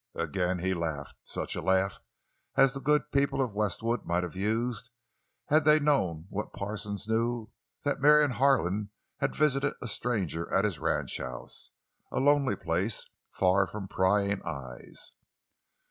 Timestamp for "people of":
3.11-3.53